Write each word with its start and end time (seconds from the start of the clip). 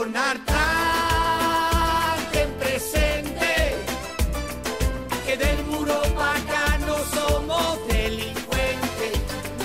Donald 0.00 0.40
Trump 0.46 2.32
ten 2.32 2.50
presente 2.52 3.76
que 5.26 5.36
del 5.36 5.62
muro 5.66 6.00
para 6.16 6.38
acá 6.38 6.78
no 6.86 6.96
somos 7.14 7.86
delincuentes. 7.86 9.20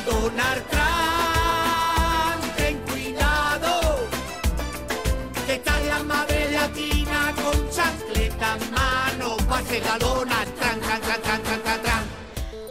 Donald 0.06 0.64
Trump 0.72 2.44
ten 2.58 2.78
cuidado 2.80 3.72
que 5.46 5.54
está 5.54 5.80
la 5.80 6.04
madre 6.04 6.52
latina 6.52 7.34
con 7.42 7.70
chancleta 7.70 8.58
en 8.60 8.72
mano. 8.72 9.38
La 9.86 9.98
Donald 9.98 10.54
Trump, 10.60 10.82
tran, 10.82 11.02
tran, 11.02 11.02
tran, 11.02 11.22
tran, 11.22 11.62
tran, 11.64 11.82
tran. 11.82 12.04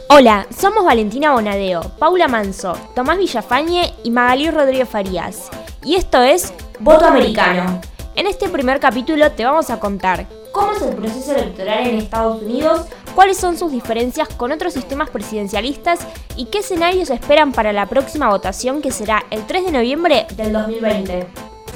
Hola, 0.09 0.45
somos 0.55 0.85
Valentina 0.85 1.31
Bonadeo, 1.31 1.81
Paula 1.97 2.27
Manso, 2.27 2.77
Tomás 2.93 3.17
Villafañe 3.17 3.95
y 4.03 4.11
Magalí 4.11 4.51
Rodríguez 4.51 4.87
Farías. 4.87 5.49
Y 5.83 5.95
esto 5.95 6.21
es 6.21 6.53
Voto 6.79 7.05
Americano. 7.05 7.81
En 8.15 8.27
este 8.27 8.49
primer 8.49 8.79
capítulo 8.79 9.31
te 9.31 9.45
vamos 9.45 9.69
a 9.69 9.79
contar 9.79 10.25
cómo 10.51 10.73
es 10.73 10.81
el 10.81 10.95
proceso 10.95 11.33
electoral 11.33 11.87
en 11.87 11.97
Estados 11.97 12.41
Unidos, 12.41 12.87
cuáles 13.13 13.37
son 13.37 13.57
sus 13.57 13.71
diferencias 13.71 14.27
con 14.29 14.51
otros 14.51 14.73
sistemas 14.73 15.09
presidencialistas 15.09 15.99
y 16.35 16.45
qué 16.45 16.59
escenarios 16.59 17.09
esperan 17.09 17.51
para 17.51 17.73
la 17.73 17.85
próxima 17.85 18.29
votación 18.29 18.81
que 18.81 18.91
será 18.91 19.25
el 19.31 19.45
3 19.45 19.65
de 19.65 19.71
noviembre 19.71 20.27
del 20.35 20.53
2020. 20.53 21.27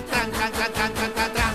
Tran, 0.10 0.32
tran, 0.32 0.52
tran, 0.52 0.74
tran, 0.74 0.94
tran, 0.94 1.14
tran, 1.14 1.34
tran. 1.34 1.50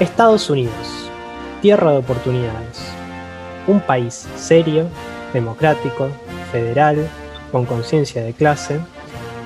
Estados 0.00 0.50
Unidos, 0.50 1.10
tierra 1.60 1.92
de 1.92 1.98
oportunidades. 1.98 2.81
Un 3.66 3.80
país 3.80 4.28
serio, 4.36 4.88
democrático, 5.32 6.08
federal, 6.50 7.08
con 7.52 7.64
conciencia 7.64 8.22
de 8.22 8.32
clase. 8.32 8.80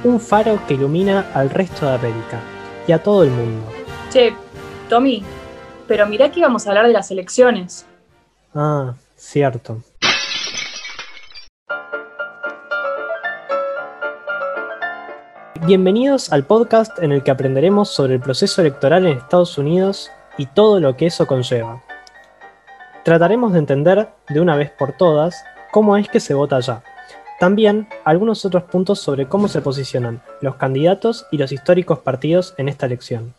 Un 0.04 0.20
faro 0.20 0.58
que 0.66 0.74
ilumina 0.74 1.27
al 1.34 1.50
resto 1.50 1.86
de 1.86 1.94
América 1.94 2.41
y 2.86 2.92
a 2.92 3.02
todo 3.02 3.24
el 3.24 3.30
mundo. 3.30 3.66
Che, 4.10 4.34
Tommy, 4.88 5.22
pero 5.86 6.06
mirá 6.06 6.30
que 6.30 6.41
íbamos 6.41 6.66
a 6.66 6.70
hablar 6.70 6.86
de 6.86 6.92
las 6.92 7.10
elecciones. 7.10 7.84
Ah, 8.54 8.94
cierto. 9.16 9.82
Bienvenidos 15.66 16.32
al 16.32 16.44
podcast 16.44 16.98
en 17.00 17.10
el 17.10 17.22
que 17.24 17.32
aprenderemos 17.32 17.91
sobre 17.91 18.14
el 18.14 18.20
proceso 18.20 18.60
electoral 18.60 19.04
en 19.04 19.19
Estados 19.19 19.58
Unidos 19.58 20.10
y 20.38 20.46
todo 20.46 20.78
lo 20.78 20.96
que 20.96 21.06
eso 21.06 21.26
conlleva. 21.26 21.82
Trataremos 23.06 23.52
de 23.52 23.60
entender 23.60 24.08
de 24.28 24.40
una 24.40 24.56
vez 24.56 24.72
por 24.72 24.90
todas 24.90 25.44
cómo 25.70 25.96
es 25.96 26.08
que 26.08 26.18
se 26.18 26.34
vota 26.34 26.56
allá. 26.56 26.82
También 27.38 27.86
algunos 28.04 28.44
otros 28.44 28.64
puntos 28.64 28.98
sobre 28.98 29.28
cómo 29.28 29.46
se 29.46 29.60
posicionan 29.60 30.22
los 30.40 30.56
candidatos 30.56 31.24
y 31.30 31.38
los 31.38 31.52
históricos 31.52 32.00
partidos 32.00 32.56
en 32.58 32.68
esta 32.68 32.86
elección. 32.86 33.32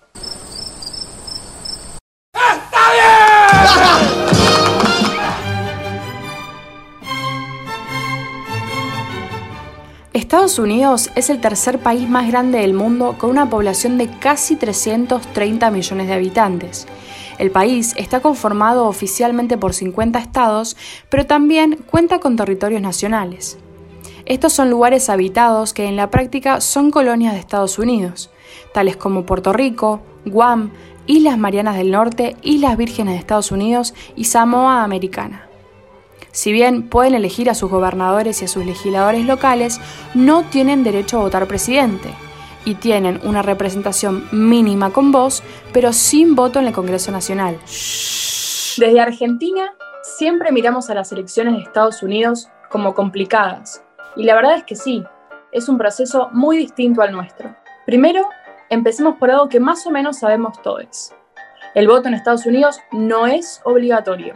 Estados 10.14 10.60
Unidos 10.60 11.10
es 11.16 11.30
el 11.30 11.42
tercer 11.42 11.80
país 11.80 12.08
más 12.08 12.30
grande 12.30 12.60
del 12.60 12.74
mundo 12.74 13.16
con 13.18 13.32
una 13.32 13.50
población 13.50 13.98
de 13.98 14.10
casi 14.10 14.56
330 14.56 15.70
millones 15.72 16.08
de 16.08 16.14
habitantes. 16.14 16.88
El 17.38 17.52
país 17.52 17.94
está 17.98 18.20
conformado 18.20 18.88
oficialmente 18.88 19.58
por 19.58 19.74
50 19.74 20.18
estados, 20.20 20.76
pero 21.10 21.26
también 21.26 21.78
cuenta 21.90 22.20
con 22.20 22.36
territorios 22.36 22.82
nacionales. 22.82 23.58
Estos 24.26 24.54
son 24.54 24.70
lugares 24.70 25.10
habitados 25.10 25.74
que 25.74 25.86
en 25.86 25.96
la 25.96 26.10
práctica 26.10 26.62
son 26.62 26.92
colonias 26.92 27.34
de 27.34 27.40
Estados 27.40 27.78
Unidos, 27.80 28.32
tales 28.74 28.98
como 28.98 29.26
Puerto 29.26 29.54
Rico, 29.54 30.02
Guam, 30.26 30.72
Islas 31.06 31.38
Marianas 31.38 31.78
del 31.78 31.92
Norte, 31.92 32.36
Islas 32.42 32.76
Vírgenes 32.76 33.14
de 33.14 33.20
Estados 33.20 33.52
Unidos 33.52 33.94
y 34.16 34.26
Samoa 34.26 34.84
Americana. 34.84 35.48
Si 36.32 36.52
bien 36.52 36.90
pueden 36.90 37.16
elegir 37.16 37.50
a 37.50 37.56
sus 37.56 37.70
gobernadores 37.70 38.42
y 38.42 38.46
a 38.46 38.48
sus 38.48 38.66
legisladores 38.66 39.26
locales, 39.26 39.80
no 40.14 40.44
tienen 40.44 40.84
derecho 40.84 41.20
a 41.20 41.22
votar 41.22 41.48
presidente 41.48 42.10
y 42.68 42.76
tienen 42.76 43.22
una 43.24 43.42
representación 43.42 44.28
mínima 44.34 44.92
con 44.92 45.14
voz, 45.14 45.42
pero 45.72 45.94
sin 45.94 46.36
voto 46.36 46.60
en 46.60 46.68
el 46.68 46.74
Congreso 46.74 47.14
Nacional. 47.14 47.58
Desde 47.64 49.00
Argentina 49.00 49.74
siempre 50.04 50.52
miramos 50.52 50.90
a 50.90 50.94
las 50.94 51.14
elecciones 51.14 51.56
de 51.56 51.62
Estados 51.62 52.04
Unidos 52.04 52.50
como 52.70 52.94
complicadas. 52.94 53.82
Y 54.18 54.24
la 54.24 54.36
verdad 54.36 54.58
es 54.58 54.66
que 54.66 54.76
sí, 54.76 55.02
es 55.54 55.70
un 55.70 55.78
proceso 55.78 56.28
muy 56.34 56.58
distinto 56.58 57.02
al 57.02 57.14
nuestro. 57.14 57.56
Primero, 57.86 58.28
empecemos 58.70 59.16
por 59.16 59.32
algo 59.32 59.48
que 59.48 59.62
más 59.62 59.88
o 59.88 59.90
menos 59.90 60.20
sabemos 60.20 60.62
todos. 60.62 61.14
El 61.74 61.88
voto 61.88 62.10
en 62.10 62.16
Estados 62.16 62.46
Unidos 62.46 62.82
no 62.92 63.28
es 63.28 63.62
obligatorio. 63.64 64.34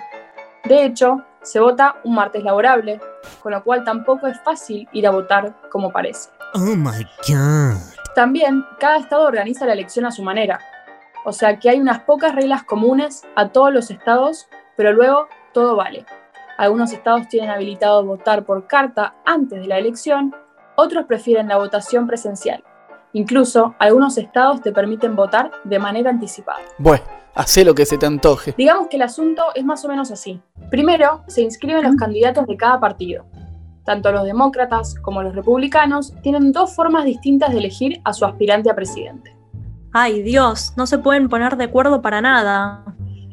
De 0.63 0.86
hecho, 0.86 1.25
se 1.42 1.59
vota 1.59 1.98
un 2.06 2.16
martes 2.16 2.46
laborable, 2.46 3.02
con 3.42 3.52
lo 3.52 3.62
cual 3.62 3.84
tampoco 3.84 4.28
es 4.28 4.40
fácil 4.42 4.88
ir 4.94 5.06
a 5.06 5.12
votar 5.12 5.53
como 5.69 5.92
parece. 5.92 6.30
Oh 6.53 6.75
my 6.78 7.06
god. 7.28 8.00
También, 8.16 8.66
cada 8.77 8.97
estado 8.97 9.23
organiza 9.23 9.66
la 9.66 9.73
elección 9.73 10.05
a 10.05 10.11
su 10.11 10.22
manera. 10.22 10.59
O 11.23 11.31
sea 11.31 11.59
que 11.59 11.69
hay 11.69 11.79
unas 11.79 12.01
pocas 12.01 12.35
reglas 12.35 12.63
comunes 12.63 13.23
a 13.35 13.49
todos 13.49 13.72
los 13.72 13.89
estados, 13.89 14.47
pero 14.75 14.91
luego 14.91 15.27
todo 15.53 15.75
vale. 15.75 16.05
Algunos 16.57 16.91
estados 16.91 17.27
tienen 17.29 17.50
habilitado 17.50 18.03
votar 18.03 18.44
por 18.44 18.67
carta 18.67 19.16
antes 19.25 19.61
de 19.61 19.67
la 19.67 19.77
elección, 19.77 20.35
otros 20.75 21.05
prefieren 21.05 21.47
la 21.47 21.57
votación 21.57 22.05
presencial. 22.05 22.63
Incluso, 23.13 23.75
algunos 23.79 24.17
estados 24.17 24.61
te 24.61 24.71
permiten 24.71 25.16
votar 25.16 25.51
de 25.63 25.79
manera 25.79 26.09
anticipada. 26.09 26.59
Bueno, 26.77 27.03
hacé 27.33 27.63
lo 27.63 27.75
que 27.75 27.85
se 27.85 27.97
te 27.97 28.05
antoje. 28.05 28.53
Digamos 28.57 28.88
que 28.88 28.97
el 28.97 29.03
asunto 29.03 29.44
es 29.55 29.63
más 29.63 29.83
o 29.85 29.88
menos 29.88 30.11
así. 30.11 30.41
Primero, 30.69 31.23
se 31.27 31.41
inscriben 31.41 31.83
los 31.83 31.95
candidatos 31.95 32.45
de 32.45 32.57
cada 32.57 32.79
partido. 32.79 33.25
Tanto 33.86 34.12
los 34.12 34.25
demócratas 34.25 34.96
como 35.02 35.24
los 35.24 35.36
republicanos 35.36 36.14
tienen 36.22 36.52
dos 36.52 36.75
formas 36.75 37.06
distintas 37.06 37.52
de 37.52 37.59
elegir 37.59 38.02
a 38.03 38.14
su 38.14 38.25
aspirante 38.25 38.69
a 38.69 38.75
presidente. 38.75 39.36
Ay 39.94 40.22
Dios, 40.22 40.74
no 40.78 40.86
se 40.86 41.00
pueden 41.00 41.28
poner 41.28 41.58
de 41.58 41.66
acuerdo 41.66 42.02
para 42.02 42.22
nada. 42.22 42.84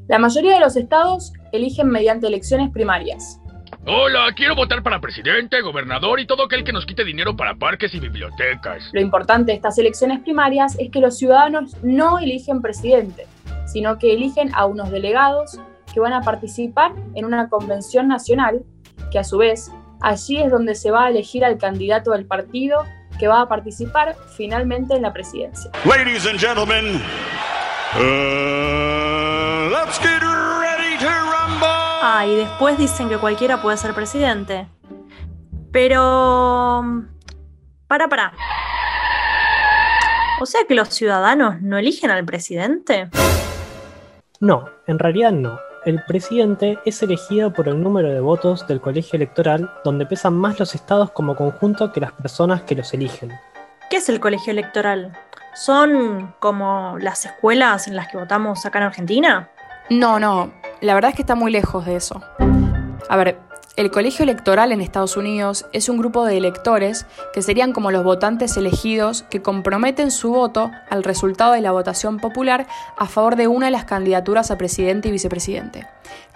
La 0.09 0.19
mayoría 0.19 0.55
de 0.55 0.61
los 0.61 0.77
estados 0.77 1.33
eligen 1.53 1.89
mediante 1.89 2.27
elecciones 2.27 2.71
primarias. 2.71 3.41
Hola, 3.87 4.33
quiero 4.35 4.55
votar 4.55 4.83
para 4.83 5.01
presidente, 5.01 5.61
gobernador 5.61 6.21
y 6.21 6.27
todo 6.27 6.45
aquel 6.45 6.65
que 6.65 6.73
nos 6.73 6.85
quite 6.85 7.05
dinero 7.05 7.37
para 7.37 7.55
parques 7.55 7.95
y 7.95 8.01
bibliotecas. 8.01 8.91
Lo 8.93 9.01
importante 9.01 9.53
de 9.53 9.57
estas 9.57 9.79
elecciones 9.79 10.21
primarias 10.21 10.77
es 10.79 10.91
que 10.91 11.01
los 11.01 11.17
ciudadanos 11.17 11.77
no 11.83 12.19
eligen 12.19 12.61
presidente, 12.61 13.27
sino 13.67 13.99
que 13.99 14.13
eligen 14.13 14.51
a 14.55 14.67
unos 14.67 14.91
delegados 14.91 15.59
que 15.93 16.01
van 16.01 16.13
a 16.13 16.21
participar 16.21 16.93
en 17.15 17.25
una 17.25 17.49
convención 17.49 18.09
nacional, 18.09 18.63
que 19.11 19.19
a 19.19 19.25
su 19.25 19.39
vez 19.39 19.71
allí 20.01 20.41
es 20.41 20.51
donde 20.51 20.75
se 20.75 20.91
va 20.91 21.07
a 21.07 21.09
elegir 21.11 21.45
al 21.45 21.59
candidato 21.59 22.13
del 22.13 22.27
partido 22.27 22.85
que 23.19 23.29
va 23.29 23.43
a 23.43 23.49
participar 23.49 24.17
finalmente 24.37 24.95
en 24.95 25.03
la 25.03 25.13
presidencia. 25.13 25.71
Ladies 25.85 26.27
and 26.27 26.39
gentlemen, 26.39 27.03
uh, 27.97 29.69
let's 29.71 29.99
get 30.01 30.21
ready 30.21 30.97
to 30.99 31.09
rumble. 31.09 31.69
Ah, 32.01 32.25
y 32.27 32.37
después 32.37 32.79
dicen 32.79 33.09
que 33.09 33.19
cualquiera 33.19 33.61
puede 33.61 33.77
ser 33.77 33.93
presidente. 33.95 34.69
Pero... 35.73 36.85
Para, 37.89 38.09
para. 38.09 38.33
O 40.41 40.47
sea 40.47 40.61
que 40.69 40.75
los 40.75 40.89
ciudadanos 40.91 41.61
no 41.63 41.79
eligen 41.79 42.11
al 42.11 42.25
presidente. 42.25 43.09
No, 44.41 44.69
en 44.87 44.99
realidad 44.99 45.33
no. 45.33 45.59
El 45.85 46.03
presidente 46.05 46.79
es 46.85 47.03
elegido 47.03 47.53
por 47.53 47.69
el 47.69 47.81
número 47.81 48.13
de 48.13 48.21
votos 48.21 48.67
del 48.67 48.81
colegio 48.81 49.17
electoral, 49.17 49.71
donde 49.85 50.07
pesan 50.07 50.35
más 50.35 50.59
los 50.59 50.75
estados 50.75 51.13
como 51.13 51.37
conjunto 51.37 51.93
que 51.93 52.01
las 52.01 52.13
personas 52.13 52.63
que 52.63 52.75
los 52.75 52.93
eligen. 52.93 53.33
¿Qué 53.89 53.99
es 53.99 54.09
el 54.09 54.19
colegio 54.19 54.51
electoral? 54.51 55.17
¿Son 55.55 56.35
como 56.41 56.99
las 56.99 57.25
escuelas 57.25 57.87
en 57.87 57.97
las 57.97 58.09
que 58.09 58.19
votamos 58.19 58.67
acá 58.67 58.79
en 58.79 58.85
Argentina? 58.85 59.51
No, 59.89 60.19
no, 60.19 60.53
la 60.81 60.95
verdad 60.95 61.11
es 61.11 61.17
que 61.17 61.23
está 61.23 61.35
muy 61.35 61.53
lejos 61.53 61.87
de 61.87 61.97
eso. 61.97 62.21
A 63.09 63.17
ver, 63.17 63.39
el 63.79 63.93
colegio 63.93 64.25
electoral 64.25 64.73
en 64.73 64.81
Estados 64.81 65.17
Unidos 65.17 65.65
es 65.73 65.89
un 65.89 65.99
grupo 65.99 66.25
de 66.25 66.37
electores 66.37 67.07
que 67.33 67.43
serían 67.43 67.73
como 67.73 67.93
los 67.93 68.03
votantes 68.03 68.57
elegidos 68.57 69.23
que 69.31 69.41
comprometen 69.41 70.11
su 70.11 70.33
voto 70.33 70.73
al 70.91 71.05
resultado 71.05 71.53
de 71.53 71.61
la 71.61 71.71
votación 71.71 72.17
popular 72.17 72.67
a 72.97 73.07
favor 73.07 73.37
de 73.37 73.47
una 73.47 73.67
de 73.67 73.71
las 73.71 73.85
candidaturas 73.85 74.51
a 74.51 74.59
presidente 74.59 75.07
y 75.09 75.13
vicepresidente. 75.13 75.87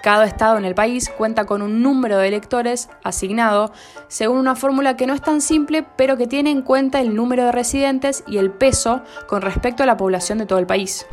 Cada 0.05 0.25
estado 0.25 0.56
en 0.56 0.65
el 0.65 0.77
país 0.77 1.11
cuenta 1.11 1.44
con 1.44 1.62
un 1.62 1.83
número 1.83 2.19
de 2.19 2.29
electores 2.29 2.89
asignado 3.03 3.73
según 4.06 4.39
una 4.39 4.55
fórmula 4.55 4.97
que 4.97 5.09
no 5.09 5.15
es 5.15 5.21
tan 5.21 5.41
simple, 5.41 5.85
pero 5.97 6.17
que 6.17 6.29
tiene 6.29 6.53
en 6.53 6.62
cuenta 6.62 7.00
el 7.00 7.12
número 7.12 7.47
de 7.47 7.50
residentes 7.50 8.23
y 8.29 8.39
el 8.39 8.53
peso 8.53 9.03
con 9.27 9.43
respecto 9.43 9.83
a 9.83 9.87
la 9.87 9.97
población 9.97 10.39
de 10.39 10.47
todo 10.47 10.61
el 10.61 10.67
país. 10.69 11.06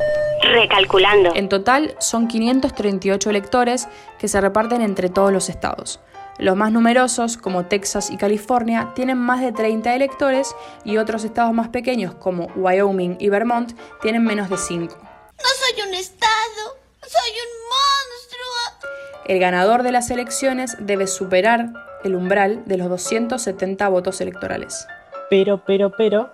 Recalculando. 0.44 1.32
En 1.34 1.50
total 1.50 1.96
son 2.00 2.28
538 2.28 3.32
electores 3.32 3.88
que 4.20 4.28
se 4.28 4.40
reparten 4.40 4.82
entre 4.84 5.10
todos 5.10 5.34
los 5.34 5.50
estados. 5.50 6.00
Los 6.40 6.56
más 6.56 6.72
numerosos, 6.72 7.36
como 7.36 7.66
Texas 7.66 8.10
y 8.10 8.16
California, 8.16 8.94
tienen 8.96 9.18
más 9.18 9.42
de 9.42 9.52
30 9.52 9.94
electores 9.94 10.56
y 10.86 10.96
otros 10.96 11.26
estados 11.26 11.54
más 11.54 11.68
pequeños, 11.68 12.16
como 12.16 12.46
Wyoming 12.56 13.18
y 13.20 13.28
Vermont, 13.28 13.74
tienen 14.02 14.24
menos 14.24 14.50
de 14.50 14.56
5. 14.56 14.96
No 14.96 15.44
soy 15.44 15.86
un 15.86 15.94
estado, 15.94 16.78
soy 17.02 17.32
un 17.32 17.52
monstruo. 17.68 18.90
El 19.26 19.40
ganador 19.40 19.84
de 19.84 19.92
las 19.92 20.10
elecciones 20.12 20.78
debe 20.80 21.08
superar 21.08 21.74
el 22.06 22.16
umbral 22.16 22.64
de 22.66 22.78
los 22.78 22.88
270 22.88 23.90
votos 23.90 24.22
electorales. 24.22 24.88
Pero, 25.30 25.66
pero, 25.66 25.92
pero, 25.98 26.32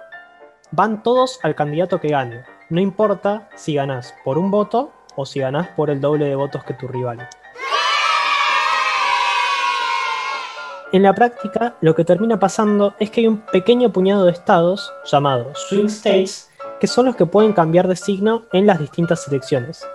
van 0.69 1.01
todos 1.01 1.40
al 1.42 1.56
candidato 1.56 2.00
que 2.00 2.10
gane. 2.10 2.46
No 2.69 2.80
importa 2.80 3.50
si 3.56 3.74
ganás 3.74 4.13
por 4.24 4.38
un 4.38 4.51
voto 4.51 4.94
o 5.16 5.25
si 5.25 5.40
ganás 5.40 5.69
por 5.69 5.90
el 5.90 6.00
doble 6.00 6.25
de 6.25 6.36
votos 6.36 6.63
que 6.63 6.75
tu 6.75 6.88
rival. 6.88 7.28
En 10.96 11.04
la 11.04 11.12
práctica, 11.12 11.76
lo 11.82 11.94
que 11.94 12.06
termina 12.06 12.40
pasando 12.40 12.96
es 13.00 13.12
que 13.12 13.20
hay 13.20 13.28
un 13.28 13.42
pequeño 13.42 13.92
puñado 13.92 14.24
de 14.24 14.32
estados, 14.32 14.94
llamados 15.04 15.60
swing 15.68 15.88
states, 15.88 16.50
que 16.80 16.88
son 16.88 17.08
los 17.08 17.18
que 17.18 17.26
pueden 17.26 17.52
cambiar 17.52 17.90
de 17.90 17.98
signo 17.98 18.44
en 18.54 18.66
las 18.66 18.80
distintas 18.80 19.28
elecciones. 19.28 19.86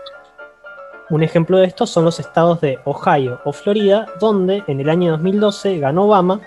Un 1.09 1.23
ejemplo 1.23 1.57
de 1.57 1.65
esto 1.65 1.87
son 1.87 2.05
los 2.05 2.21
estados 2.21 2.61
de 2.61 2.81
Ohio 2.85 3.41
o 3.47 3.55
Florida, 3.55 4.09
donde 4.21 4.63
en 4.67 4.79
el 4.79 4.91
año 4.91 5.13
2012 5.13 5.79
ganó 5.79 6.05
Obama, 6.05 6.43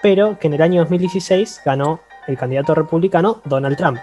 pero 0.00 0.38
que 0.38 0.46
en 0.46 0.54
el 0.54 0.62
año 0.62 0.82
2016 0.82 1.62
ganó 1.64 1.98
el 2.28 2.38
candidato 2.38 2.76
republicano 2.76 3.42
Donald 3.44 3.76
Trump. 3.76 3.98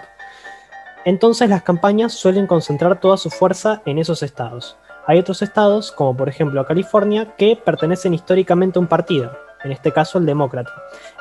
Entonces 1.06 1.48
las 1.48 1.62
campañas 1.62 2.12
suelen 2.12 2.46
concentrar 2.46 3.00
toda 3.00 3.16
su 3.16 3.30
fuerza 3.30 3.80
en 3.86 3.96
esos 3.96 4.22
estados. 4.22 4.76
Hay 5.06 5.18
otros 5.18 5.40
estados, 5.40 5.92
como 5.92 6.14
por 6.14 6.28
ejemplo 6.28 6.62
California, 6.66 7.34
que 7.38 7.56
pertenecen 7.56 8.12
históricamente 8.12 8.78
a 8.78 8.82
un 8.82 8.86
partido, 8.86 9.32
en 9.64 9.72
este 9.72 9.92
caso 9.92 10.18
el 10.18 10.26
demócrata. 10.26 10.72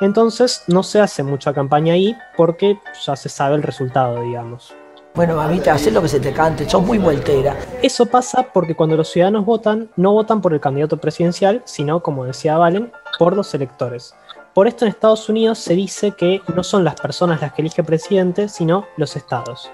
Entonces 0.01 0.63
no 0.67 0.83
se 0.83 1.01
hace 1.01 1.23
mucha 1.23 1.53
campaña 1.53 1.93
ahí 1.93 2.15
porque 2.37 2.79
ya 3.05 3.15
se 3.15 3.29
sabe 3.29 3.55
el 3.55 3.63
resultado, 3.63 4.21
digamos. 4.21 4.73
Bueno, 5.15 5.35
mamita, 5.35 5.73
haz 5.73 5.85
lo 5.91 6.01
que 6.01 6.07
se 6.07 6.19
te 6.19 6.33
cante, 6.33 6.67
sos 6.67 6.83
muy 6.83 6.97
voltera. 6.97 7.55
Eso 7.83 8.07
pasa 8.07 8.47
porque 8.51 8.73
cuando 8.73 8.97
los 8.97 9.09
ciudadanos 9.09 9.45
votan, 9.45 9.89
no 9.95 10.11
votan 10.11 10.41
por 10.41 10.53
el 10.53 10.59
candidato 10.59 10.97
presidencial, 10.97 11.61
sino, 11.65 12.01
como 12.01 12.25
decía 12.25 12.57
Valen, 12.57 12.91
por 13.19 13.35
los 13.35 13.53
electores. 13.53 14.15
Por 14.55 14.67
esto 14.67 14.85
en 14.85 14.89
Estados 14.89 15.29
Unidos 15.29 15.59
se 15.59 15.75
dice 15.75 16.11
que 16.11 16.41
no 16.55 16.63
son 16.63 16.83
las 16.83 16.99
personas 16.99 17.41
las 17.41 17.53
que 17.53 17.61
elige 17.61 17.83
presidente, 17.83 18.49
sino 18.49 18.87
los 18.97 19.15
estados. 19.15 19.69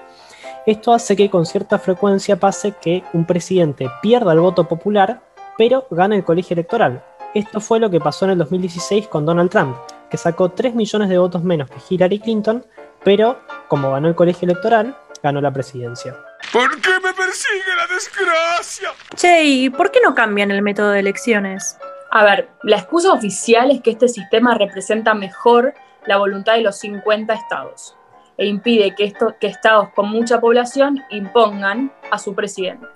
Esto 0.66 0.92
hace 0.92 1.16
que 1.16 1.30
con 1.30 1.46
cierta 1.46 1.78
frecuencia 1.78 2.36
pase 2.36 2.74
que 2.80 3.02
un 3.14 3.24
presidente 3.24 3.88
pierda 4.02 4.34
el 4.34 4.40
voto 4.40 4.68
popular, 4.68 5.22
pero 5.56 5.86
gane 5.90 6.16
el 6.16 6.24
colegio 6.24 6.52
electoral, 6.52 7.02
esto 7.34 7.60
fue 7.60 7.78
lo 7.78 7.90
que 7.90 8.00
pasó 8.00 8.24
en 8.24 8.32
el 8.32 8.38
2016 8.38 9.08
con 9.08 9.24
Donald 9.24 9.50
Trump, 9.50 9.76
que 10.10 10.16
sacó 10.16 10.50
3 10.50 10.74
millones 10.74 11.08
de 11.08 11.18
votos 11.18 11.42
menos 11.44 11.70
que 11.70 11.76
Hillary 11.88 12.18
Clinton, 12.18 12.64
pero 13.04 13.40
como 13.68 13.92
ganó 13.92 14.08
el 14.08 14.14
colegio 14.14 14.46
electoral, 14.46 14.96
ganó 15.22 15.40
la 15.40 15.52
presidencia. 15.52 16.16
¿Por 16.52 16.80
qué 16.80 16.90
me 17.02 17.12
persigue 17.12 17.76
la 17.76 17.86
desgracia? 17.94 18.88
Che, 19.14 19.44
¿y 19.44 19.70
por 19.70 19.90
qué 19.90 20.00
no 20.02 20.14
cambian 20.14 20.50
el 20.50 20.62
método 20.62 20.90
de 20.90 21.00
elecciones? 21.00 21.78
A 22.10 22.24
ver, 22.24 22.48
la 22.64 22.78
excusa 22.78 23.12
oficial 23.12 23.70
es 23.70 23.80
que 23.82 23.92
este 23.92 24.08
sistema 24.08 24.54
representa 24.54 25.14
mejor 25.14 25.74
la 26.06 26.16
voluntad 26.16 26.54
de 26.54 26.62
los 26.62 26.78
50 26.78 27.32
estados 27.34 27.96
e 28.36 28.46
impide 28.46 28.94
que, 28.96 29.12
que 29.38 29.46
estados 29.46 29.90
con 29.90 30.08
mucha 30.08 30.40
población 30.40 31.00
impongan 31.10 31.92
a 32.10 32.18
su 32.18 32.34
presidente. 32.34 32.86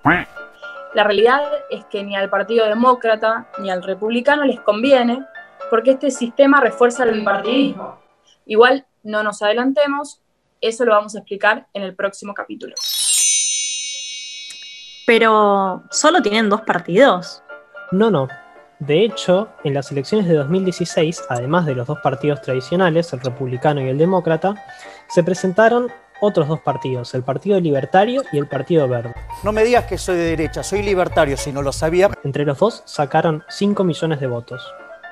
La 0.94 1.02
realidad 1.02 1.42
es 1.70 1.84
que 1.86 2.04
ni 2.04 2.14
al 2.14 2.30
Partido 2.30 2.66
Demócrata 2.68 3.48
ni 3.58 3.68
al 3.68 3.82
Republicano 3.82 4.44
les 4.44 4.60
conviene 4.60 5.24
porque 5.68 5.90
este 5.92 6.12
sistema 6.12 6.60
refuerza 6.60 7.02
el 7.02 7.18
bipartidismo. 7.18 7.98
Igual 8.46 8.86
no 9.02 9.24
nos 9.24 9.42
adelantemos, 9.42 10.22
eso 10.60 10.84
lo 10.84 10.92
vamos 10.92 11.16
a 11.16 11.18
explicar 11.18 11.66
en 11.74 11.82
el 11.82 11.96
próximo 11.96 12.32
capítulo. 12.32 12.74
Pero 15.04 15.82
solo 15.90 16.22
tienen 16.22 16.48
dos 16.48 16.60
partidos. 16.62 17.42
No, 17.90 18.10
no. 18.10 18.28
De 18.78 19.04
hecho, 19.04 19.48
en 19.64 19.74
las 19.74 19.90
elecciones 19.90 20.28
de 20.28 20.34
2016, 20.34 21.24
además 21.28 21.66
de 21.66 21.74
los 21.74 21.88
dos 21.88 21.98
partidos 22.00 22.40
tradicionales, 22.40 23.12
el 23.12 23.20
republicano 23.20 23.80
y 23.80 23.88
el 23.88 23.98
demócrata, 23.98 24.54
se 25.08 25.24
presentaron 25.24 25.90
otros 26.20 26.48
dos 26.48 26.60
partidos, 26.60 27.14
el 27.14 27.22
Partido 27.22 27.60
Libertario 27.60 28.22
y 28.32 28.38
el 28.38 28.46
Partido 28.46 28.88
Verde. 28.88 29.14
No 29.42 29.52
me 29.52 29.64
digas 29.64 29.84
que 29.84 29.98
soy 29.98 30.16
de 30.16 30.24
derecha, 30.24 30.62
soy 30.62 30.82
libertario, 30.82 31.36
si 31.36 31.52
no 31.52 31.62
lo 31.62 31.72
sabía. 31.72 32.10
Entre 32.24 32.44
los 32.44 32.58
dos 32.58 32.82
sacaron 32.86 33.44
5 33.48 33.84
millones 33.84 34.20
de 34.20 34.26
votos. 34.26 34.62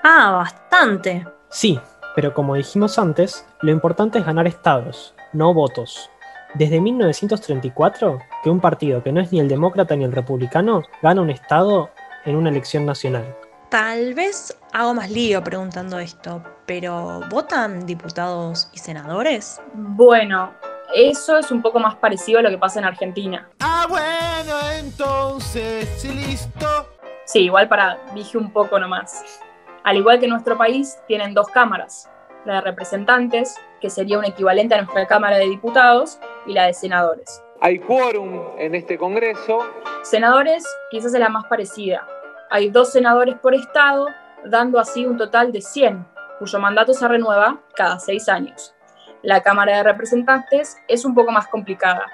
Ah, 0.02 0.32
bastante. 0.32 1.26
Sí, 1.48 1.78
pero 2.14 2.34
como 2.34 2.54
dijimos 2.54 2.98
antes, 2.98 3.46
lo 3.60 3.70
importante 3.70 4.18
es 4.18 4.26
ganar 4.26 4.46
estados, 4.46 5.14
no 5.32 5.54
votos. 5.54 6.10
Desde 6.54 6.80
1934, 6.80 8.18
que 8.42 8.50
un 8.50 8.60
partido 8.60 9.02
que 9.02 9.12
no 9.12 9.20
es 9.20 9.32
ni 9.32 9.40
el 9.40 9.48
demócrata 9.48 9.96
ni 9.96 10.04
el 10.04 10.12
republicano 10.12 10.82
gana 11.02 11.22
un 11.22 11.30
estado 11.30 11.90
en 12.24 12.36
una 12.36 12.50
elección 12.50 12.84
nacional. 12.84 13.36
Tal 13.70 14.12
vez 14.12 14.54
hago 14.72 14.92
más 14.92 15.10
lío 15.10 15.42
preguntando 15.42 15.98
esto, 15.98 16.42
pero 16.66 17.20
¿votan 17.30 17.86
diputados 17.86 18.68
y 18.74 18.78
senadores? 18.78 19.62
Bueno, 19.72 20.52
eso 20.94 21.38
es 21.38 21.50
un 21.50 21.62
poco 21.62 21.78
más 21.78 21.96
parecido 21.96 22.38
a 22.38 22.42
lo 22.42 22.50
que 22.50 22.58
pasa 22.58 22.78
en 22.78 22.84
Argentina. 22.84 23.48
Ah, 23.60 23.86
bueno, 23.88 24.54
entonces, 24.78 26.04
listo. 26.04 26.88
Sí, 27.24 27.44
igual 27.44 27.68
para, 27.68 27.98
dije 28.14 28.36
un 28.36 28.52
poco 28.52 28.78
nomás. 28.78 29.40
Al 29.84 29.96
igual 29.96 30.20
que 30.20 30.28
nuestro 30.28 30.56
país, 30.56 30.98
tienen 31.08 31.34
dos 31.34 31.48
cámaras, 31.48 32.08
la 32.44 32.54
de 32.54 32.60
representantes, 32.60 33.56
que 33.80 33.90
sería 33.90 34.18
un 34.18 34.24
equivalente 34.24 34.74
a 34.74 34.82
nuestra 34.82 35.06
Cámara 35.06 35.38
de 35.38 35.48
Diputados, 35.48 36.18
y 36.46 36.52
la 36.52 36.66
de 36.66 36.74
senadores. 36.74 37.42
Hay 37.60 37.78
quórum 37.78 38.40
en 38.58 38.74
este 38.74 38.98
Congreso. 38.98 39.60
Senadores 40.02 40.64
quizás 40.90 41.14
es 41.14 41.20
la 41.20 41.28
más 41.28 41.46
parecida. 41.46 42.06
Hay 42.50 42.70
dos 42.70 42.92
senadores 42.92 43.36
por 43.36 43.54
estado, 43.54 44.08
dando 44.44 44.78
así 44.78 45.06
un 45.06 45.16
total 45.16 45.52
de 45.52 45.60
100, 45.60 46.06
cuyo 46.38 46.58
mandato 46.58 46.92
se 46.92 47.06
renueva 47.06 47.60
cada 47.74 47.98
seis 47.98 48.28
años. 48.28 48.74
La 49.22 49.40
Cámara 49.40 49.76
de 49.76 49.82
Representantes 49.84 50.78
es 50.88 51.04
un 51.04 51.14
poco 51.14 51.30
más 51.30 51.46
complicada. 51.46 52.06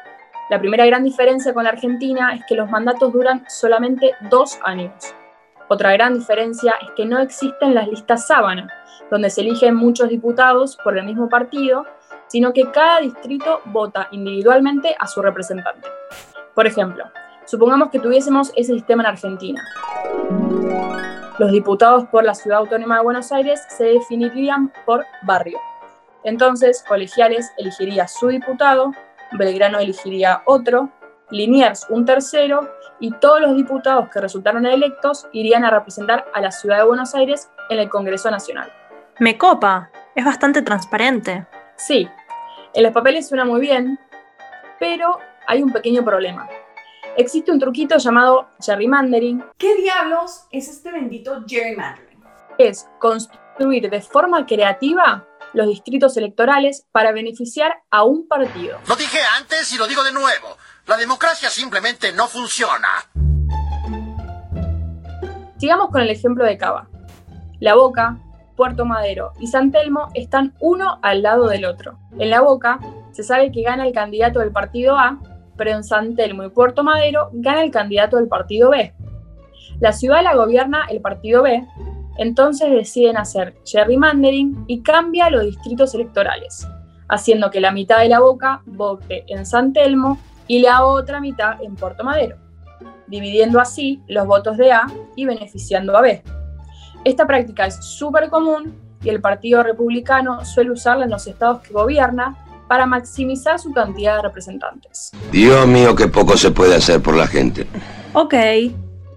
La 0.50 0.58
primera 0.58 0.84
gran 0.84 1.04
diferencia 1.04 1.54
con 1.54 1.64
la 1.64 1.70
Argentina 1.70 2.34
es 2.34 2.44
que 2.44 2.54
los 2.54 2.68
mandatos 2.68 3.14
duran 3.14 3.46
solamente 3.48 4.12
dos 4.28 4.58
años. 4.62 4.92
Otra 5.68 5.92
gran 5.92 6.18
diferencia 6.18 6.74
es 6.82 6.90
que 6.96 7.06
no 7.06 7.18
existen 7.18 7.74
las 7.74 7.88
listas 7.88 8.26
sábana, 8.26 8.68
donde 9.10 9.30
se 9.30 9.40
eligen 9.40 9.74
muchos 9.74 10.10
diputados 10.10 10.76
por 10.76 10.98
el 10.98 11.06
mismo 11.06 11.30
partido, 11.30 11.86
sino 12.26 12.52
que 12.52 12.70
cada 12.70 13.00
distrito 13.00 13.62
vota 13.64 14.08
individualmente 14.10 14.94
a 14.98 15.06
su 15.06 15.22
representante. 15.22 15.88
Por 16.54 16.66
ejemplo, 16.66 17.04
supongamos 17.46 17.88
que 17.88 18.00
tuviésemos 18.00 18.52
ese 18.54 18.74
sistema 18.74 19.02
en 19.04 19.08
Argentina. 19.08 19.62
Los 21.38 21.52
diputados 21.52 22.04
por 22.08 22.24
la 22.24 22.34
Ciudad 22.34 22.58
Autónoma 22.58 22.96
de 22.96 23.04
Buenos 23.04 23.32
Aires 23.32 23.64
se 23.70 23.84
definirían 23.84 24.70
por 24.84 25.06
barrio. 25.22 25.58
Entonces, 26.24 26.84
Colegiales 26.86 27.50
elegiría 27.58 28.08
su 28.08 28.28
diputado, 28.28 28.92
Belgrano 29.32 29.78
elegiría 29.78 30.42
otro, 30.46 30.90
Liniers 31.30 31.86
un 31.90 32.04
tercero 32.06 32.70
y 33.00 33.12
todos 33.12 33.40
los 33.40 33.54
diputados 33.54 34.08
que 34.08 34.20
resultaron 34.20 34.64
electos 34.66 35.28
irían 35.32 35.64
a 35.64 35.70
representar 35.70 36.26
a 36.34 36.40
la 36.40 36.50
ciudad 36.50 36.78
de 36.78 36.84
Buenos 36.84 37.14
Aires 37.14 37.50
en 37.68 37.78
el 37.78 37.88
Congreso 37.88 38.30
Nacional. 38.30 38.72
Me 39.18 39.36
copa, 39.36 39.90
es 40.14 40.24
bastante 40.24 40.62
transparente. 40.62 41.46
Sí, 41.76 42.08
en 42.74 42.82
los 42.82 42.92
papeles 42.92 43.28
suena 43.28 43.44
muy 43.44 43.60
bien, 43.60 43.98
pero 44.80 45.18
hay 45.46 45.62
un 45.62 45.72
pequeño 45.72 46.04
problema. 46.04 46.48
Existe 47.16 47.50
un 47.50 47.58
truquito 47.58 47.98
llamado 47.98 48.48
gerrymandering. 48.64 49.44
¿Qué 49.58 49.74
diablos 49.76 50.46
es 50.50 50.68
este 50.68 50.92
bendito 50.92 51.44
gerrymandering? 51.46 52.22
Es 52.58 52.88
construir 52.98 53.90
de 53.90 54.00
forma 54.00 54.46
creativa 54.46 55.26
los 55.52 55.66
distritos 55.66 56.16
electorales 56.16 56.86
para 56.92 57.12
beneficiar 57.12 57.82
a 57.90 58.04
un 58.04 58.26
partido. 58.28 58.78
Lo 58.86 58.96
dije 58.96 59.18
antes 59.36 59.72
y 59.72 59.78
lo 59.78 59.86
digo 59.86 60.02
de 60.02 60.12
nuevo. 60.12 60.56
La 60.86 60.96
democracia 60.96 61.50
simplemente 61.50 62.12
no 62.12 62.28
funciona. 62.28 62.88
Sigamos 65.58 65.90
con 65.90 66.02
el 66.02 66.10
ejemplo 66.10 66.44
de 66.44 66.56
Cava. 66.56 66.88
La 67.60 67.74
Boca, 67.74 68.18
Puerto 68.56 68.84
Madero 68.84 69.32
y 69.38 69.48
San 69.48 69.70
Telmo 69.70 70.08
están 70.14 70.54
uno 70.60 70.98
al 71.02 71.22
lado 71.22 71.48
del 71.48 71.64
otro. 71.64 71.98
En 72.18 72.30
La 72.30 72.40
Boca 72.40 72.78
se 73.12 73.22
sabe 73.22 73.50
que 73.52 73.62
gana 73.62 73.86
el 73.86 73.92
candidato 73.92 74.40
del 74.40 74.52
partido 74.52 74.96
A, 74.96 75.18
pero 75.56 75.70
en 75.70 75.84
San 75.84 76.14
Telmo 76.14 76.44
y 76.44 76.50
Puerto 76.50 76.84
Madero 76.84 77.30
gana 77.32 77.62
el 77.62 77.70
candidato 77.70 78.16
del 78.16 78.28
partido 78.28 78.70
B. 78.70 78.94
La 79.80 79.92
ciudad 79.92 80.22
la 80.22 80.34
gobierna 80.34 80.86
el 80.88 81.00
partido 81.00 81.42
B, 81.42 81.66
entonces 82.18 82.70
deciden 82.70 83.16
hacer 83.16 83.54
gerrymandering 83.64 84.64
y 84.66 84.82
cambia 84.82 85.30
los 85.30 85.44
distritos 85.44 85.94
electorales, 85.94 86.66
haciendo 87.08 87.50
que 87.50 87.60
la 87.60 87.72
mitad 87.72 88.00
de 88.00 88.08
la 88.08 88.20
boca 88.20 88.62
vote 88.66 89.24
en 89.28 89.46
San 89.46 89.72
Telmo 89.72 90.18
y 90.46 90.58
la 90.58 90.84
otra 90.84 91.20
mitad 91.20 91.62
en 91.62 91.76
Puerto 91.76 92.04
Madero, 92.04 92.36
dividiendo 93.06 93.60
así 93.60 94.02
los 94.08 94.26
votos 94.26 94.56
de 94.56 94.72
A 94.72 94.86
y 95.16 95.24
beneficiando 95.24 95.96
a 95.96 96.02
B. 96.02 96.22
Esta 97.04 97.26
práctica 97.26 97.66
es 97.66 97.76
súper 97.76 98.28
común 98.28 98.74
y 99.02 99.08
el 99.08 99.20
Partido 99.20 99.62
Republicano 99.62 100.44
suele 100.44 100.72
usarla 100.72 101.04
en 101.04 101.10
los 101.10 101.26
estados 101.26 101.62
que 101.62 101.72
gobierna 101.72 102.36
para 102.66 102.84
maximizar 102.84 103.58
su 103.58 103.72
cantidad 103.72 104.16
de 104.16 104.22
representantes. 104.22 105.12
Dios 105.30 105.66
mío, 105.66 105.94
qué 105.94 106.08
poco 106.08 106.36
se 106.36 106.50
puede 106.50 106.74
hacer 106.74 107.00
por 107.00 107.16
la 107.16 107.26
gente. 107.26 107.66
Ok. 108.12 108.34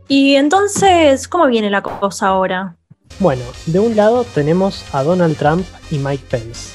Y 0.07 0.35
entonces, 0.35 1.27
¿cómo 1.27 1.47
viene 1.47 1.69
la 1.69 1.81
cosa 1.81 2.27
ahora? 2.27 2.75
Bueno, 3.19 3.43
de 3.67 3.79
un 3.79 3.95
lado 3.95 4.23
tenemos 4.23 4.83
a 4.91 5.03
Donald 5.03 5.37
Trump 5.37 5.65
y 5.91 5.97
Mike 5.97 6.25
Pence. 6.29 6.71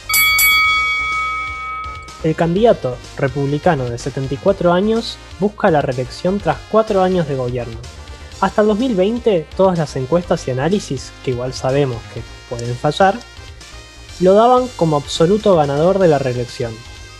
El 2.22 2.34
candidato 2.34 2.96
republicano 3.16 3.84
de 3.84 3.98
74 3.98 4.72
años 4.72 5.18
busca 5.38 5.70
la 5.70 5.82
reelección 5.82 6.38
tras 6.38 6.58
4 6.70 7.02
años 7.02 7.28
de 7.28 7.36
gobierno. 7.36 7.76
Hasta 8.40 8.62
el 8.62 8.68
2020, 8.68 9.46
todas 9.56 9.78
las 9.78 9.96
encuestas 9.96 10.46
y 10.46 10.50
análisis, 10.50 11.12
que 11.24 11.30
igual 11.30 11.52
sabemos 11.54 11.98
que 12.12 12.22
pueden 12.48 12.74
fallar, 12.76 13.18
lo 14.20 14.34
daban 14.34 14.66
como 14.76 14.96
absoluto 14.96 15.56
ganador 15.56 15.98
de 15.98 16.08
la 16.08 16.18
reelección. 16.18 16.72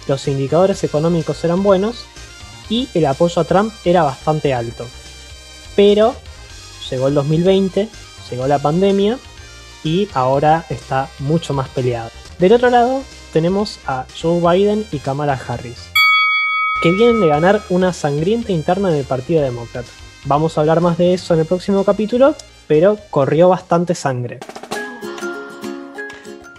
Los 0.09 0.29
indicadores 0.29 0.83
económicos 0.85 1.43
eran 1.45 1.63
buenos 1.63 2.05
y 2.69 2.89
el 2.95 3.07
apoyo 3.07 3.43
a 3.43 3.45
Trump 3.45 3.73
era 3.85 4.03
bastante 4.03 4.55
alto. 4.55 4.87
Pero 5.75 6.15
llegó 6.91 7.09
el 7.09 7.15
2020, 7.15 7.89
llegó 8.31 8.47
la 8.47 8.59
pandemia 8.59 9.19
y 9.85 10.09
ahora 10.15 10.65
está 10.71 11.09
mucho 11.19 11.55
más 11.55 11.69
peleado. 11.69 12.11
Del 12.39 12.53
otro 12.53 12.71
lado 12.71 13.03
tenemos 13.33 13.79
a 13.87 14.07
Joe 14.21 14.41
Biden 14.41 14.87
y 14.93 14.99
Kamala 14.99 15.41
Harris, 15.47 15.91
que 16.83 16.91
vienen 16.93 17.21
de 17.21 17.29
ganar 17.29 17.63
una 17.69 17.93
sangrienta 17.93 18.53
interna 18.53 18.91
en 18.91 18.97
el 18.97 19.05
Partido 19.05 19.43
Demócrata. 19.43 19.89
Vamos 20.25 20.57
a 20.57 20.61
hablar 20.61 20.81
más 20.81 20.99
de 20.99 21.15
eso 21.15 21.35
en 21.35 21.41
el 21.41 21.47
próximo 21.47 21.85
capítulo, 21.85 22.35
pero 22.67 22.99
corrió 23.11 23.49
bastante 23.49 23.95
sangre. 23.95 24.41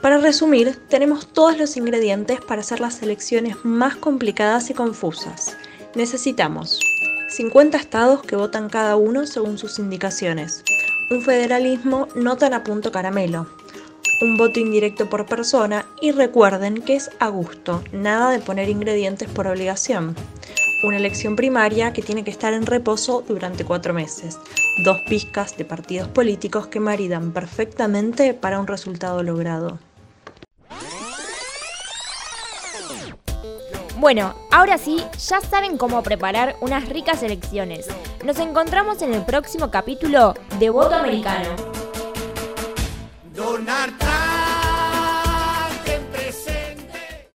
Para 0.02 0.20
resumir, 0.20 0.80
tenemos 0.88 1.28
todos 1.28 1.58
los 1.58 1.76
ingredientes 1.76 2.40
para 2.40 2.62
hacer 2.62 2.80
las 2.80 3.02
elecciones 3.02 3.58
más 3.66 3.98
complicadas 3.98 4.70
y 4.70 4.74
confusas. 4.74 5.58
Necesitamos 5.96 6.80
50 7.30 7.78
estados 7.78 8.22
que 8.22 8.38
votan 8.38 8.70
cada 8.70 8.96
uno 8.96 9.28
según 9.28 9.58
sus 9.58 9.80
indicaciones, 9.80 10.64
un 11.10 11.22
federalismo 11.22 12.08
no 12.16 12.36
tan 12.38 12.54
a 12.54 12.64
punto 12.64 12.92
caramelo, 12.92 13.48
un 14.22 14.36
voto 14.36 14.60
indirecto 14.60 15.10
por 15.10 15.26
persona 15.26 15.86
y 16.02 16.12
recuerden 16.12 16.82
que 16.82 16.96
es 16.96 17.12
a 17.20 17.28
gusto, 17.30 17.84
nada 17.92 18.32
de 18.32 18.40
poner 18.40 18.70
ingredientes 18.70 19.30
por 19.30 19.48
obligación. 19.48 20.16
Una 20.84 20.98
elección 20.98 21.36
primaria 21.36 21.94
que 21.94 22.02
tiene 22.02 22.24
que 22.24 22.32
estar 22.32 22.54
en 22.54 22.66
reposo 22.66 23.24
durante 23.28 23.64
cuatro 23.64 23.94
meses. 23.94 24.38
Dos 24.84 25.00
pizcas 25.10 25.58
de 25.58 25.66
partidos 25.66 26.08
políticos 26.08 26.68
que 26.68 26.80
maridan 26.80 27.32
perfectamente 27.32 28.34
para 28.36 28.60
un 28.60 28.68
resultado 28.68 29.24
logrado. 29.24 29.80
Bueno, 34.00 34.36
ahora 34.51 34.77
sí, 34.77 35.04
ya 35.27 35.42
saben 35.42 35.75
cómo 35.75 36.04
preparar 36.04 36.56
unas 36.62 36.88
ricas 36.88 37.24
elecciones. 37.24 37.88
Nos 38.24 38.38
encontramos 38.38 39.01
en 39.01 39.16
el 39.16 39.24
próximo 39.24 39.72
capítulo 39.72 40.36
de 40.60 40.70
Voto 40.70 40.94
Americano. 40.94 41.77